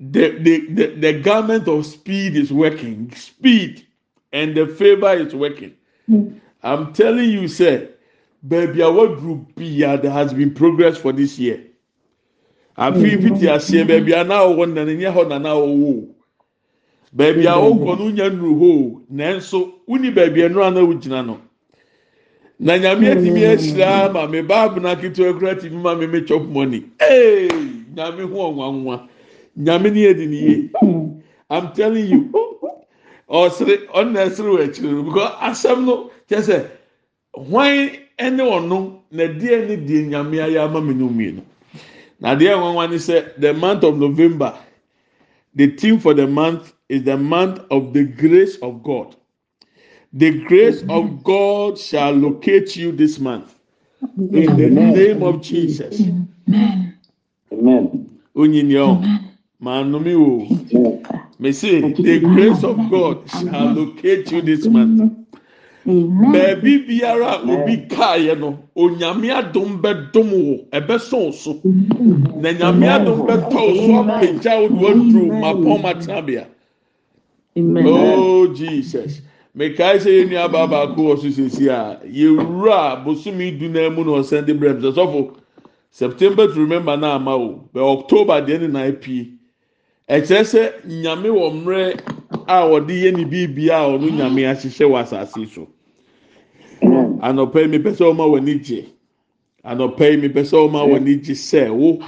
the 0.00 0.30
the 0.40 0.66
the 0.74 0.86
the 1.00 1.12
government 1.20 1.68
of 1.68 1.84
speed 1.86 2.36
is 2.36 2.52
working. 2.52 3.12
Speed. 3.16 3.84
And 4.32 4.56
the 4.56 4.66
favour 4.66 5.14
is 5.14 5.34
working. 5.34 5.74
Hmm. 6.06 6.38
I'm 6.62 6.92
telling 6.92 7.30
you 7.30 7.42
sɛ 7.42 7.88
baabi 8.46 8.80
a 8.80 8.90
waduru 8.90 9.46
bia 9.54 9.98
there 9.98 10.10
has 10.10 10.32
been 10.32 10.52
progress 10.54 10.96
for 10.96 11.12
this 11.12 11.38
year. 11.38 11.64
Afi 12.76 13.22
fiti 13.22 13.46
aseɛ 13.46 13.86
baabi 13.86 14.20
a 14.20 14.24
naa 14.24 14.44
ɔwɔ 14.46 14.72
nana 14.72 14.92
nyɛ 14.92 15.12
hɔ 15.14 15.28
nana 15.28 15.48
ɔwɔ 15.50 16.08
baabi 17.14 17.46
a 17.46 17.54
ɔkɔ 17.56 17.98
no 17.98 18.10
nya 18.10 18.30
nuru 18.30 18.54
hɔ 18.60 19.02
nanso 19.12 19.72
wuni 19.88 20.14
baabi 20.14 20.44
a 20.46 20.48
nura 20.48 20.70
na 20.74 20.80
ogyina 20.80 21.26
no. 21.26 21.40
na 22.58 22.76
nyame 22.78 23.06
hmm. 23.06 23.18
atumi 23.18 23.42
ahyira 23.44 24.12
ma 24.12 24.26
me 24.26 24.42
baabena 24.42 24.96
ketewa 24.96 25.38
kura 25.38 25.54
tumi 25.54 25.80
ma 25.82 25.94
me 25.94 26.06
me 26.06 26.22
chop 26.22 26.42
money. 26.42 26.84
Ee 27.00 27.48
nyame 27.94 28.22
ho 28.28 28.52
ɔnwanwa 28.52 29.08
nyame 29.58 29.90
yɛdi 29.90 30.26
ne 30.28 30.36
yie 30.36 30.70
i'm 31.50 31.72
telling 31.72 32.06
you 32.06 32.30
ɔsere 33.30 33.86
ɔna 33.94 34.26
ɛsere 34.26 34.48
wɔ 34.54 34.60
akyire 34.64 34.92
no 34.92 35.02
because 35.02 35.32
asɛm 35.40 35.84
no 35.84 36.10
kyɛ 36.28 36.40
sɛ 36.42 36.66
hwan 37.34 37.90
ɛne 38.18 38.42
ɔno 38.42 39.00
na 39.10 39.24
deɛ 39.24 39.68
ne 39.68 39.76
deɛ 39.76 40.08
nyame 40.08 40.36
ayɛ 40.38 40.64
ama 40.64 40.80
me 40.80 40.94
no 40.94 41.08
mmienu 41.08 41.42
na 42.20 42.34
deɛ 42.34 42.56
nwanwa 42.56 42.90
ne 42.90 42.96
sɛ 42.96 43.34
the 43.38 43.52
month 43.54 43.84
of 43.84 43.98
november 43.98 44.54
the 45.54 45.66
theme 45.76 45.98
for 45.98 46.14
the 46.14 46.26
month 46.26 46.72
is 46.88 47.02
the 47.04 47.16
month 47.16 47.60
of 47.70 47.92
the 47.92 48.04
grace 48.04 48.56
of 48.62 48.82
god. 48.82 49.14
The 50.12 50.40
grace 50.44 50.82
of 50.88 51.22
God 51.22 51.78
shall 51.78 52.12
locate 52.12 52.76
you 52.76 52.92
this 52.92 53.18
month. 53.18 53.54
In 54.16 54.56
the 54.56 54.70
name 54.70 55.22
of 55.22 55.42
Jesus. 55.42 56.00
Amen. 57.52 58.18
Onyinyo, 58.34 59.27
manumi 59.60 60.14
wo. 60.16 61.02
Me 61.38 61.52
say, 61.52 61.80
the 61.80 62.20
grace 62.20 62.64
of 62.64 62.76
God 62.90 63.28
shall 63.30 63.72
locate 63.72 64.30
you 64.32 64.42
this 64.42 64.66
month. 64.66 65.12
Baabi 65.86 66.86
biara 66.86 67.40
obi 67.48 67.86
kaayɛ 67.88 68.38
no, 68.38 68.58
onyame 68.76 69.30
adom 69.32 69.80
bɛdom 69.80 70.30
wo, 70.30 70.66
ɛbɛsɔn 70.72 71.32
so. 71.32 71.60
Na 72.40 72.52
nyame 72.52 72.86
adom 72.86 73.26
bɛtɔ 73.26 73.54
wo 73.54 73.74
so 73.74 73.92
apagya 74.02 74.60
wo 74.60 74.68
de 74.68 74.74
waduru 74.74 75.30
mapɔn 75.40 75.82
matenabea. 75.82 76.46
Oh 77.56 78.46
Jesus. 78.48 79.22
mekae 79.56 79.98
sɛ 79.98 80.10
yɛn 80.10 80.28
nua 80.28 80.48
baa 80.52 80.66
baako 80.66 80.96
wɔ 80.96 81.18
so 81.18 81.28
sisi 81.28 81.68
a. 81.68 82.00
Yɛwura 82.06 83.02
bosomi 83.04 83.58
du 83.58 83.68
na 83.68 83.88
mu 83.88 84.04
na 84.04 84.20
ɔsɛn 84.20 84.44
de 84.44 84.52
brɛ 84.54 84.80
mu 84.80 84.90
sɛ 84.90 84.94
sɔfo 84.94 85.36
september 85.90 86.46
to 86.46 86.60
remember 86.60 86.96
na 86.96 87.14
ama 87.14 87.34
o 87.34 87.68
bɛ 87.74 87.80
october 87.80 88.42
deɛ 88.42 88.60
ne 88.60 88.66
na 88.68 88.80
apie 88.84 89.37
ɛkyerɛ 90.08 90.44
sɛ 90.44 90.62
nyame 90.86 91.28
wɔ 91.28 91.46
mmerɛ 91.54 92.00
a 92.46 92.56
ɔde 92.66 92.94
yɛ 93.02 93.16
ne 93.16 93.24
biribi 93.24 93.68
a 93.70 93.78
ɔno 93.88 94.08
nyame 94.10 94.42
ahyehyɛ 94.50 94.86
wɔ 94.88 95.00
asase 95.02 95.46
so. 95.54 95.68
Anɔpɛ 97.20 97.58
yi 97.62 97.68
mepɛ 97.78 97.90
sɛ 97.96 98.04
ɔma 98.12 98.24
wɔ 98.30 98.38
ani 98.38 98.54
gye. 98.58 98.84
Anɔpɛ 99.64 100.04
yi 100.10 100.16
mepɛ 100.28 100.42
sɛ 100.44 100.56
ɔma 100.68 100.80
wɔ 100.88 100.96
ani 100.96 101.16
gye 101.16 101.34
sɛ 101.34 101.70
wo. 101.70 101.98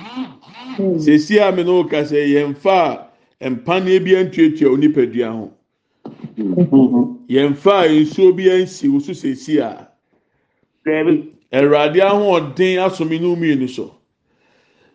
Sisi 0.99 1.39
a 1.39 1.53
me 1.53 1.63
no 1.65 1.85
ka 1.85 1.99
sɛ 2.03 2.27
yɛn 2.29 2.57
fa 2.57 3.09
mpaneɛ 3.41 4.05
bi 4.05 4.11
antuatua 4.17 4.71
onipadua 4.75 5.29
ho. 5.33 5.51
yɛmfa 7.29 7.89
nsuo 7.89 8.33
bi 8.37 8.51
ansi 8.51 8.89
woso 8.89 9.13
sesi 9.15 9.59
a 9.61 9.89
awurade 11.53 12.01
ahoɔden 12.01 12.79
asome 12.85 13.19
no 13.21 13.37
mmienu 13.37 13.69
so 13.69 13.95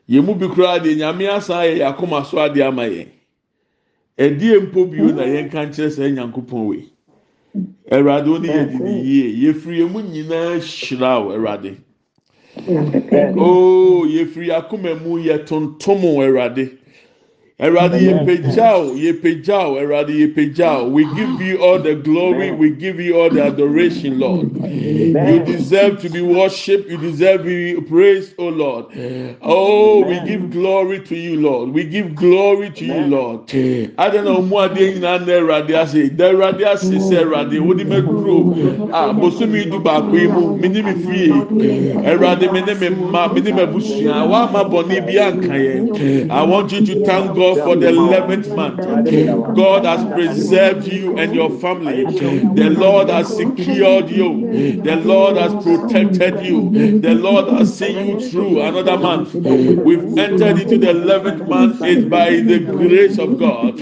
yɛn 0.09 0.25
mu 0.25 0.35
bi 0.35 0.47
koraa 0.47 0.79
deɛ 0.79 0.95
nyame 0.97 1.27
asan 1.27 1.57
ayɛ 1.61 1.77
yɛ 1.79 1.85
akoma 1.89 2.25
so 2.25 2.37
adeɛ 2.37 2.67
ama 2.67 2.83
yɛn. 2.83 3.07
Ɛdeɛ 4.17 4.61
mpo 4.67 4.85
bio 4.89 5.11
na 5.11 5.23
yɛn 5.23 5.49
ka 5.51 5.65
nkyerɛ 5.65 5.89
sɛ 5.89 6.13
nyankopɔn 6.13 6.65
wei 6.67 6.85
awurade 7.91 8.27
wo 8.27 8.37
ne 8.37 8.47
yɛ 8.47 8.69
di 8.69 8.77
ne 8.77 9.01
yie. 9.01 9.27
Yɛfiri 9.43 9.79
yɛn 9.79 9.91
mu 9.91 10.01
nyinaa 10.01 10.59
hyira 10.59 11.19
o 11.19 11.31
awurade. 11.31 11.77
Oo 13.37 14.05
yɛfiri 14.05 14.49
akoma 14.51 14.95
mu 15.01 15.17
yɛ 15.19 15.45
tontom 15.45 16.01
awurade. 16.03 16.77
Eradi 17.57 18.05
yepejao, 18.05 18.97
yepejao, 18.97 19.77
eradi 19.79 20.19
yepejao. 20.21 20.91
We 20.91 21.05
give 21.05 21.39
you 21.41 21.63
all 21.63 21.79
the 21.79 21.95
glory, 21.95 22.51
we 22.51 22.69
give 22.69 22.99
you 22.99 23.17
all 23.17 23.29
the 23.29 23.45
adoration, 23.45 24.19
Lord. 24.19 24.51
You 24.61 25.39
deserve 25.45 26.01
to 26.01 26.09
be 26.09 26.21
worshipped, 26.21 26.89
you 26.89 26.97
deserve 26.97 27.43
to 27.43 27.75
be 27.75 27.81
praised, 27.81 28.33
oh 28.39 28.49
Lord. 28.49 28.87
Oh, 29.41 30.01
we 30.01 30.19
give 30.27 30.51
glory 30.51 30.99
to 31.03 31.15
you, 31.15 31.39
Lord. 31.39 31.69
We 31.69 31.85
give 31.85 32.13
glory 32.17 32.71
to 32.71 32.83
you, 32.83 33.01
Lord. 33.07 33.49
I 33.97 34.09
don't 34.09 34.25
know 34.25 34.41
more 34.41 34.67
than 34.67 34.99
na 34.99 35.17
eradi 35.19 35.75
ase. 35.81 36.09
The 36.09 36.23
eradi 36.33 36.65
ase 36.65 36.99
se 36.99 37.15
eradi. 37.23 37.61
Wo 37.61 37.73
di 37.73 37.85
me 37.85 38.01
duro. 38.01 38.51
Ah, 38.91 39.13
boso 39.13 39.47
mi 39.49 39.63
du 39.63 39.79
ba 39.79 40.01
ko 40.01 40.11
mu. 40.11 40.57
Mi 40.57 40.67
ni 40.67 40.81
mi 40.81 40.91
fie. 40.91 41.29
Eradi 42.03 42.51
me 42.51 42.61
ne 42.63 42.73
eh, 42.73 42.75
me 42.75 42.89
ma, 42.89 43.31
mi 43.31 43.39
ni 43.39 43.53
me 43.53 43.65
busua. 43.65 44.27
Wa 44.27 44.51
ma 44.51 44.65
boni 44.65 44.99
bi. 44.99 45.15
I 46.29 46.43
want 46.43 46.73
you 46.73 46.85
to 46.85 47.05
thank 47.05 47.33
God 47.33 47.44
for 47.53 47.75
the 47.75 47.91
11th 47.91 48.55
month. 48.55 48.79
God 49.55 49.85
has 49.85 50.03
preserved 50.13 50.87
you 50.87 51.17
and 51.17 51.35
your 51.35 51.49
family. 51.59 52.03
The 52.05 52.69
Lord 52.69 53.09
has 53.09 53.27
secured 53.35 54.09
you. 54.09 54.81
The 54.83 54.95
Lord 54.95 55.37
has 55.37 55.53
protected 55.63 56.45
you. 56.45 56.99
The 57.01 57.13
Lord 57.13 57.47
has 57.49 57.77
seen 57.77 58.07
you 58.07 58.19
through 58.29 58.61
another 58.61 58.97
month. 58.97 59.33
We've 59.35 60.17
entered 60.17 60.57
into 60.59 60.77
the 60.77 60.93
11th 60.93 61.47
month. 61.47 61.81
It's 61.81 62.05
by 62.09 62.29
the 62.41 62.59
grace 62.59 63.17
of 63.19 63.37
God. 63.37 63.77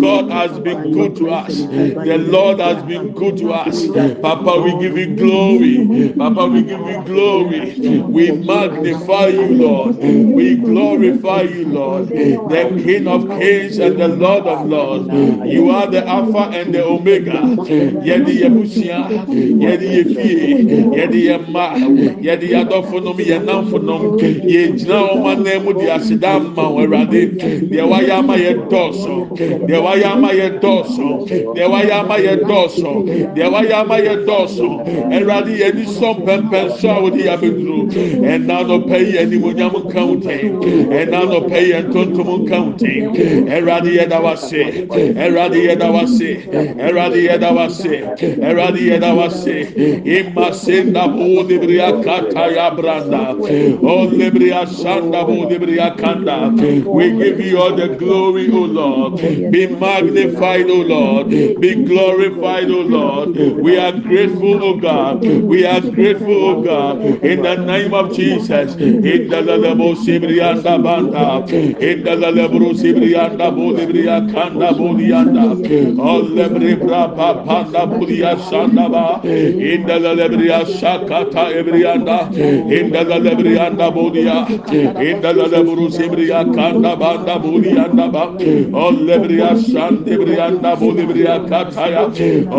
God 0.00 0.30
has 0.30 0.58
been 0.60 0.92
good 0.92 1.16
to 1.16 1.30
us. 1.30 1.56
The 1.56 2.18
Lord 2.18 2.60
has 2.60 2.82
been 2.84 3.12
good 3.12 3.36
to 3.38 3.52
us. 3.52 3.86
Papa, 4.20 4.60
we 4.62 4.70
give 4.80 4.96
you 4.96 5.16
glory. 5.16 6.12
Papa, 6.16 6.46
we 6.48 6.62
give 6.62 6.80
you 6.80 7.02
glory. 7.04 7.58
We 8.08 8.32
magnify 8.32 9.26
you, 9.28 9.48
Lord. 9.54 9.96
We 9.98 10.56
glorify 10.56 11.42
you, 11.42 11.64
Lord. 11.66 12.08
The 12.08 12.82
King 12.84 13.07
of 13.08 13.28
Kings 13.38 13.78
and 13.78 13.98
the 13.98 14.08
Lord 14.08 14.46
of 14.46 14.66
Lords. 14.66 15.08
You 15.52 15.70
are 15.70 15.86
the 15.90 16.06
Alpha 16.06 16.50
and 16.56 16.74
the 16.74 16.84
Omega. 16.84 17.32
Yedi 18.08 18.40
Yebusia, 18.42 19.08
Yedi 19.58 20.04
Yefie, 20.04 20.92
Yedi 20.92 21.22
Yema, 21.28 21.74
Yedi 22.22 22.50
Yadofonom, 22.50 23.18
Yanamfonom, 23.18 24.18
Yejina 24.20 25.08
Omanemu, 25.12 25.78
the 25.78 25.86
Asidam 25.96 26.54
Mawerade, 26.54 27.38
the 27.70 27.76
Wayama 27.78 28.36
Yedoso, 28.36 29.28
the 29.36 29.74
Wayama 29.74 30.30
Yedoso, 30.30 31.26
the 31.54 31.60
Wayama 31.62 32.18
Yedoso, 32.18 33.34
the 33.34 33.42
Wayama 33.42 33.98
Yedoso, 34.06 34.86
and 34.86 35.26
Radi 35.26 35.58
Yedi 35.58 35.86
Som 35.88 36.24
Pempen 36.24 36.70
Saudi 36.78 37.24
Abedru, 37.24 37.88
and 38.24 38.46
now 38.46 38.62
no 38.62 38.80
pay 38.82 39.18
any 39.18 39.38
Munyam 39.38 39.90
County, 39.92 40.48
and 40.48 41.10
now 41.10 41.24
no 41.24 41.40
pay 41.48 41.72
and 41.72 41.92
Tontum 41.92 42.48
County. 42.48 42.97
Eradi 43.00 43.96
yeda 43.98 44.20
wase, 44.20 44.86
eradi 45.16 45.60
yeda 45.68 45.90
wase, 45.90 46.30
eradi 46.78 47.20
yeda 47.28 47.50
wase, 47.52 48.02
eradi 48.40 48.80
yeda 48.90 49.14
wase. 49.14 49.56
Imma 50.04 50.52
senda 50.52 51.08
bu 51.08 51.42
libriya 51.48 52.02
kata 52.04 52.50
ya 52.54 52.70
branda, 52.70 53.34
o 53.82 54.06
libriya 54.06 54.66
shanda 54.66 55.24
bu 55.26 55.48
libriya 55.50 55.96
kanda. 55.96 56.52
We 56.86 57.10
give 57.12 57.40
you 57.40 57.58
all 57.60 57.74
the 57.74 57.88
glory, 57.88 58.50
O 58.50 58.60
Lord. 58.60 59.20
Be 59.50 59.66
magnified, 59.66 60.68
O 60.70 60.82
Lord. 60.82 61.28
Be 61.30 61.74
glorified, 61.84 62.70
O 62.70 62.80
Lord. 62.80 63.36
We 63.36 63.78
are 63.78 63.92
grateful, 63.92 64.62
O 64.64 64.76
God. 64.76 65.22
We 65.24 65.64
are 65.64 65.80
grateful, 65.80 66.44
O 66.44 66.62
God. 66.62 67.00
In 67.24 67.42
the 67.42 67.56
name 67.56 67.94
of 67.94 68.14
Jesus. 68.14 68.74
In 68.76 69.28
the 69.28 69.42
lebo 69.42 69.94
sibriyanda 69.94 70.82
banda. 70.82 71.46
In 71.80 72.02
sibriyanda 72.88 73.56
bu 73.56 73.76
libriya 73.78 74.26
kanda 74.34 74.78
bu 74.78 74.98
liyanda. 74.98 75.44
O 76.10 76.12
libriya 76.36 77.02
panda 77.46 77.82
bu 77.90 78.08
liya 78.08 78.36
shanda 78.50 78.92
ba. 78.92 79.20
In 79.24 79.86
the 79.86 79.96
lebriya 80.18 80.60
shakata 80.78 81.44
ebriyanda. 81.58 82.18
In 82.78 82.90
the 82.92 83.04
lebriyanda 83.04 83.88
bu 83.94 84.04
liya. 84.14 84.38
In 85.08 85.20
the 85.20 85.32
lebo 85.32 85.88
sibriya 85.96 86.40
kanda 86.54 86.96
banda 86.96 87.38
bu 87.42 87.52
liyanda 87.64 88.06
ba. 88.12 88.24
O 88.82 88.90
libriya 88.92 89.50
shanda 89.70 90.10
ebriyanda 90.14 90.76
bu 90.80 90.88
libriya 90.98 91.36
kataya. 91.50 92.04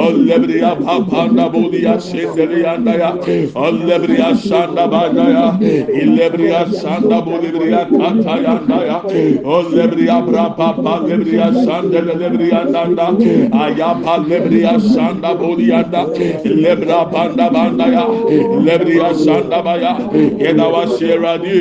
O 0.02 0.12
libriya 0.14 0.72
panda 1.12 1.54
bu 1.54 1.72
liya 1.74 2.00
şendeliyanda 2.00 2.94
ya. 3.02 3.12
O 3.56 3.66
libriya 3.88 4.36
shanda 4.48 4.92
banda 4.92 5.26
ya. 5.38 5.48
İlebriya 6.02 6.66
shanda 6.82 7.26
bu 7.26 7.34
libriya 7.44 7.82
katayanda 7.90 8.86
ya. 8.86 9.00
O 9.46 9.64
lebriya 9.76 10.19
brapa 10.22 10.74
pa 10.84 11.00
lebriya 11.08 11.52
shanda 11.66 12.02
lebriya 12.02 12.70
nanda. 12.72 13.08
Ayapa 13.52 14.24
lebriya 14.28 14.80
shanda 14.80 15.36
bu 15.40 15.56
liyanda. 15.58 16.06
Lebra 16.46 17.06
banda 17.12 17.50
banda 17.54 17.86
ya. 17.88 18.06
Lebriya 18.66 19.14
shanda 19.24 19.64
baya. 19.64 19.94
Yeda 20.40 20.68
wa 20.68 20.86
şeradi. 20.88 21.60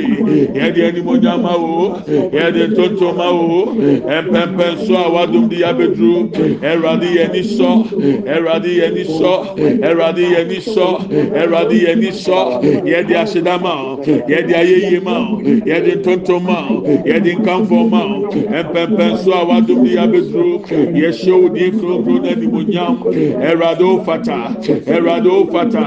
Yedi 0.55 0.81
eni 0.83 1.01
monyama 1.03 1.55
wo. 1.59 1.99
Yedi 2.09 2.75
tontoma 2.75 3.29
wo. 3.33 3.73
Empempen 4.17 4.87
so 4.87 4.95
awadum 4.97 5.49
di 5.49 5.65
abedru. 5.65 6.29
Eradi 6.63 7.17
yeni 7.19 7.45
so. 7.45 7.85
Eradi 8.27 8.73
yeni 8.81 9.05
so. 9.05 9.55
Eradi 9.57 10.23
yeni 10.23 10.61
so. 10.61 10.99
Eradi 11.35 11.77
yeni 11.85 12.13
so. 12.13 12.61
Yedi 12.85 13.17
asidama. 13.17 13.99
Yedi 14.29 14.55
ayeye 14.55 15.01
ma. 15.01 15.39
Yedi 15.67 16.03
tontoma. 16.03 16.59
Yedi 17.05 17.37
nkanfoma. 17.37 18.03
ɛmpɛmpɛn 18.51 19.17
so 19.25 19.33
a 19.33 19.45
wadom 19.45 19.85
de 19.85 19.91
yɛabɛduro 19.97 20.61
yɛhyɛ 20.95 21.43
wo 21.43 21.49
din 21.49 21.73
kronkron 21.81 22.23
no 22.23 22.29
animonyam 22.31 22.95
ɛwurade 23.43 23.83
wo 23.83 23.99
fata 24.05 24.57
ɛwurade 24.87 25.29
wo 25.31 25.47
fata 25.53 25.85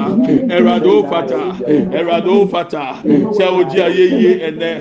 ɛwurade 0.54 0.86
wo 0.86 1.04
fata 1.04 1.41
ɛwurade 1.91 2.28
wo 2.28 2.47
fata. 2.47 2.86
Sɛ 3.04 3.45
wogye 3.56 3.82
ayɛyie 3.82 4.32
ɛnɛ 4.47 4.71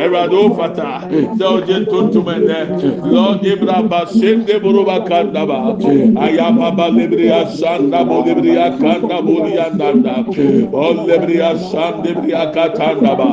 ɛwurade 0.00 0.32
wo 0.32 0.54
fata. 0.54 1.08
Sɛ 1.38 1.44
wogye 1.52 1.76
ntontom 1.84 2.26
ɛnɛ 2.36 3.12
lord 3.12 3.42
ibraba 3.42 4.06
sende 4.08 4.54
boroba 4.62 5.00
kandaba. 5.06 5.76
Ayababa 6.16 6.86
lebriya 6.90 7.46
sandabo 7.46 8.24
lebriya 8.24 8.76
kandabo 8.78 9.44
liyandanda 9.44 10.24
o 10.72 10.94
lebriya 11.06 11.56
sandebriya 11.70 12.52
katandaba 12.54 13.28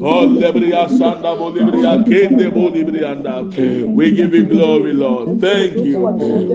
o 0.00 0.26
lebriya 0.26 0.88
sandabo 0.88 1.50
lebriya 1.54 2.04
kende 2.06 2.50
bo 2.52 2.68
lebriya 2.70 3.14
ndaba 3.18 3.47
We 3.56 4.10
give 4.12 4.34
you 4.34 4.44
glory, 4.44 4.92
Lord. 4.92 5.40
Thank 5.40 5.74
you. 5.76 6.06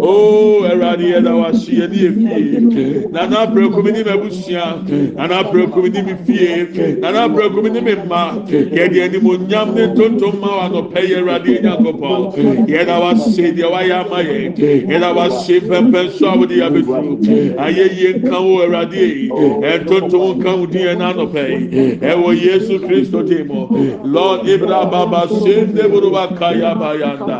Oh, 0.01 0.63
Eradi 0.63 1.11
yeda 1.11 1.35
wasi 1.35 1.79
yedi 1.79 2.05
efie. 2.05 3.11
Nana 3.11 3.47
preokumi 3.47 3.91
ni 3.91 4.03
mebusua. 4.03 4.83
Nana 5.15 5.43
preokumi 5.43 5.89
ni 5.89 6.01
mi. 6.01 6.99
Nana 6.99 7.29
preokumi 7.29 7.69
ni 7.71 7.81
mi 7.81 7.95
ma. 8.07 8.33
Yedi 8.47 8.99
eni 8.99 9.21
mo 9.21 9.35
nyam 9.37 9.73
ne 9.75 9.87
tontom 9.95 10.39
ma 10.39 10.57
wa 10.57 10.67
no 10.69 10.83
peye 10.83 11.17
Eradi 11.17 11.59
nyankopɔ. 11.61 12.67
Yeda 12.67 12.99
wasi 12.99 13.51
deɛ 13.51 13.71
wayɛ 13.71 14.05
ama 14.05 14.23
yɛ. 14.23 14.57
Yeda 14.89 15.13
wasi 15.15 15.59
pɛmpɛ 15.61 16.07
nso 16.07 16.27
a 16.27 16.37
wode 16.37 16.61
abedu. 16.61 17.17
Ayɛ 17.57 17.85
yie 17.97 18.13
Eradi 18.23 18.97
yi. 18.97 19.29
Ɛntontom 19.29 20.37
nka 20.37 20.57
wo 20.57 20.65
din 20.65 20.81
yɛ 20.81 20.95
n'anɔpɛ 20.97 21.43
yi. 21.49 21.95
Ɛwɔ 21.97 22.41
Yesu 22.41 22.79
Kristo 22.79 23.23
din 23.27 23.47
mu. 23.47 23.67
Lord 24.03 24.41
Ibra 24.47 24.89
Baba 24.89 25.27
Sende 25.27 25.83
Buruba 25.89 26.27
Kaya 26.37 26.75
Bayanda. 26.83 27.39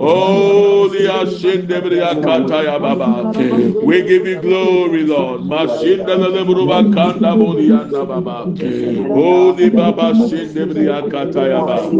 Oh, 0.00 0.88
the 0.88 1.04
Ashende 1.20 1.82
Bria 1.82 2.14
Kataya 2.16 2.80
Baba. 2.80 3.32
We 3.84 4.02
give 4.04 4.26
you 4.26 4.36
glory, 4.40 5.04
Lord. 5.04 5.42
Mashinda 5.42 6.16
Buruba 6.46 6.90
Kanda 6.92 7.36
Budianda 7.36 8.06
Baba. 8.06 8.54
Holy 9.12 9.70
Baba 9.70 10.12
Shende 10.14 10.68
Bria 10.72 11.02
Kataya 11.02 11.64
Baba. 11.66 11.90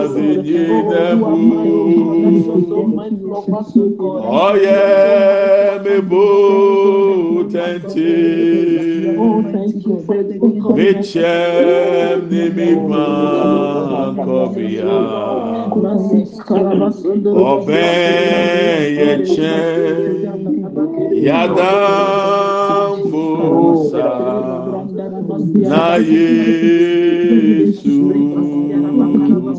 asenyinabu 0.02 1.32
ɔyɛ 4.44 4.80
mebo 5.84 6.24
tɛnte 7.52 8.10
mekyɛm 10.76 12.18
ne 12.30 12.42
me 12.56 12.68
gbankɔbea 12.86 14.96
ọbẹ 17.50 17.86
yẹkyẹ 18.98 19.56
yàda 21.26 21.72
mbosa 22.98 24.08
na 25.70 25.84
yesu 26.10 27.94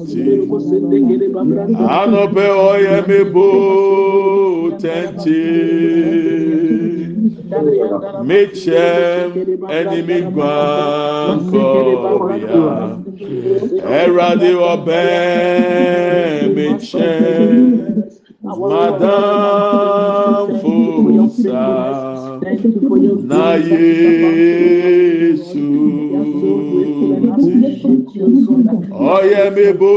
ti 0.08 0.22
anọpẹ 2.00 2.46
ọyẹ 2.72 2.96
mi 3.08 3.20
bo 3.34 3.48
tẹntẹ. 4.82 5.42
Mekyɛm 8.28 9.30
ɛni 9.76 10.00
mi 10.08 10.18
gba 10.34 10.52
nkɔ 11.38 11.66
bia. 12.28 13.03
Ẹ̀rọ̀dì 14.00 14.52
ọbẹ̀ 14.72 16.48
mi 16.56 16.68
jẹ́ 16.88 17.16
Madam 18.70 20.48
Fosa 20.62 21.66
na 23.30 23.46
Yesu 23.68 25.04
ti 27.42 27.54
ọyẹ 29.14 29.44
mi 29.56 29.68
bó 29.80 29.94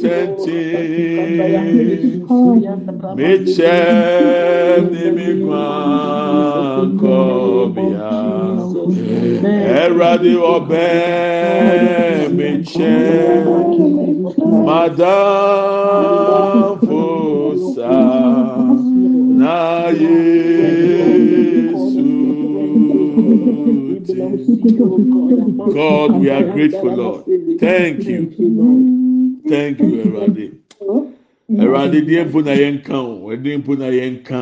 tẹ̀ntì 0.00 0.60
mi 3.16 3.30
ni 4.90 5.04
mi 5.16 5.26
gbọ́n. 5.42 5.89
Ẹ̀rọ̀dì 10.00 10.32
ọbẹ̀ 10.54 12.28
mechem 12.36 13.44
madam 14.66 16.66
fosa 16.86 17.96
na 19.40 19.56
yesu 20.00 22.06
ti. 24.06 24.18
God, 25.74 26.10
we 26.20 26.26
are 26.30 26.44
grateful, 26.54 26.92
Lord. 27.00 27.20
Thank 27.60 27.98
you. 28.10 28.20
Thank 29.48 29.78
you, 29.80 29.90
Erade. 30.04 30.46
Erade, 31.62 31.98
di 32.06 32.14
mpo 32.24 32.40
na 32.42 32.52
yɛn 32.54 32.82
ka 32.82 32.96
o, 33.00 33.28
ɛdi 33.32 33.56
mpo 33.58 33.72
na 33.78 33.86
yɛn 33.98 34.22
ka. 34.24 34.40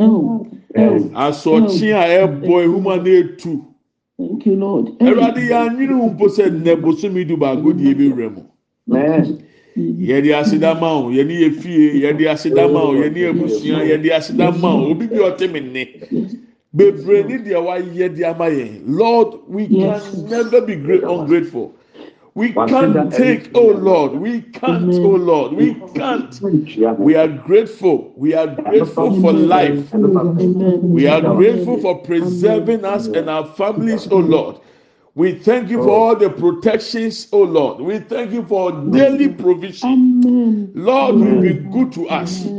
Oh. 0.00 0.46
Asɔkye 1.14 1.92
a 1.94 2.26
ɛbɔ 2.26 2.54
ehuma 2.66 2.96
na 3.04 3.10
etu. 3.10 3.67
Thank 4.18 4.46
you, 4.46 4.56
Lord. 4.56 4.98
Erade, 5.00 5.40
yɛanwene 5.48 5.94
ho 5.94 6.08
mpo 6.10 6.26
sɛ 6.28 6.50
nnɛ 6.50 6.80
bosomi 6.82 7.24
du 7.26 7.36
baako 7.36 7.72
di 7.72 7.90
ebi 7.90 8.08
wura 8.10 8.30
mu. 8.30 8.42
Yɛde 9.76 10.34
asedama 10.34 10.88
o, 11.04 11.10
yɛne 11.10 11.34
yɛ 11.38 11.52
fie, 11.60 12.00
yɛde 12.02 12.26
asedama 12.28 12.80
o, 12.82 12.94
yɛne 12.94 13.30
abusua, 13.30 13.84
yɛde 13.86 14.10
asedama 14.10 14.68
o, 14.74 14.90
obi 14.90 15.06
bi 15.06 15.16
ɔte 15.16 15.52
mi 15.52 15.60
nne. 15.60 15.84
bebree 16.74 17.22
ni 17.24 17.38
deɛ 17.38 17.58
wayɛ 17.64 18.14
de 18.14 18.24
ama 18.24 18.46
yɛn 18.50 18.82
lord 18.86 19.38
we 19.48 19.64
Yes. 19.64 20.10
can 20.10 20.28
never 20.28 20.60
be 20.60 20.76
great 20.76 21.02
ungrateful 21.02 21.72
we 22.38 22.52
can't 22.52 23.12
take 23.12 23.50
oh 23.54 23.66
lord 23.66 24.12
we 24.12 24.42
can't 24.42 24.94
Amen. 24.94 25.04
oh 25.04 25.16
lord 25.16 25.52
we 25.52 25.74
can't. 25.94 26.40
We 27.00 27.16
are 27.16 27.26
grateful 27.26 28.12
we 28.16 28.32
are 28.34 28.46
grateful 28.46 29.20
for 29.20 29.32
life. 29.32 29.92
We 29.92 31.08
are 31.08 31.20
grateful 31.20 31.78
for 31.78 31.98
preserving 31.98 32.84
us 32.84 33.08
and 33.08 33.28
our 33.28 33.44
families 33.44 34.06
oh 34.12 34.18
lord. 34.18 34.60
We 35.16 35.32
thank 35.34 35.68
you 35.68 35.82
for 35.82 35.90
all 35.90 36.14
the 36.14 36.30
protections 36.30 37.26
oh 37.32 37.42
lord. 37.42 37.80
We 37.80 37.98
thank 37.98 38.30
you 38.32 38.44
for 38.46 38.70
daily 38.92 39.30
provision. 39.30 40.70
Lord 40.74 41.16
you've 41.16 41.40
been 41.40 41.70
good 41.70 41.92
to 41.94 42.08
us 42.08 42.52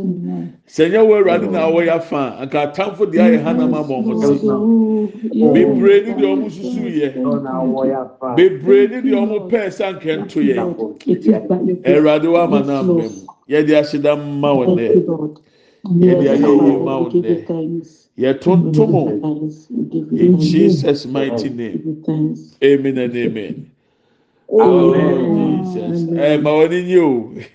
Amen. 0.70 0.76
sɛ 0.76 0.90
nyɛ 0.92 1.02
wɔ 1.08 1.16
awurade 1.20 1.52
na 1.52 1.72
wɔyɛ 1.72 1.96
afa 1.98 2.38
anka 2.42 2.60
atamfo 2.74 3.06
deɛ 3.08 3.22
ayɛ 3.38 3.44
hanam 3.44 3.74
ama 3.76 3.96
wɔn 3.96 4.20
Yes, 4.20 4.44
so 4.44 4.44
Lord. 4.44 5.14
Yes. 5.32 5.54
bebree 5.54 6.02
ni 6.06 6.14
deɛ 6.14 6.28
ɔmo 6.36 6.50
susu 6.52 6.84
yɛ 6.90 7.12
bebree 8.36 8.88
ni 8.90 9.02
deɛ 9.12 9.18
ɔmo 9.26 9.50
pɛɛ 9.50 9.68
sɛ 9.70 9.86
anka 9.94 10.18
nto 10.26 10.42
yɛ 10.42 10.60
It 11.08 11.28
is 11.28 11.40
by 11.48 11.62
your 11.62 11.78
grace. 11.78 12.02
awurade 12.02 12.32
wa 12.32 12.44
ama 12.46 12.64
Yes, 12.64 12.64
na 12.64 12.84
Lord. 12.84 13.08
mbɛm 13.08 13.30
yɛde 13.50 13.74
ahyeda 13.80 14.16
mma 14.18 14.50
wɔn 14.58 14.76
Thank 14.76 14.90
you, 14.94 15.02
dɛ 15.02 15.06
Lord. 15.08 15.40
Yɛde 16.02 16.24
Yes, 16.24 16.34
ayɛ 16.34 16.52
Lord. 16.58 16.64
yie 16.64 16.80
ma 16.80 17.00
wo 17.00 17.10
We 17.10 17.22
give 17.22 17.30
you 17.30 17.38
dɛ. 17.38 17.48
thanks. 17.48 18.10
We 18.60 18.72
yɛtontom 18.74 18.78
give 18.86 18.90
o 18.96 19.06
you 19.06 19.20
thanks. 19.22 19.68
We 19.72 19.86
give 19.86 20.12
you 20.12 20.18
in 20.18 20.38
thanks. 20.38 20.40
jesus 20.40 21.06
mighty 21.08 21.50
We 21.72 21.80
give 21.80 21.82
name 21.82 21.86
you 21.86 22.04
thanks. 22.06 22.60
amen 22.64 22.98
and 23.00 23.16
amen 23.16 23.72
oh 24.50 24.96
Amen. 24.96 25.34
jesus 25.34 26.08
Amen. 26.12 26.12
ɛ 26.16 26.42
ma 26.44 26.52
wɔn 26.52 26.66
ani 26.68 26.84
nye 26.84 27.00
o. 27.00 27.34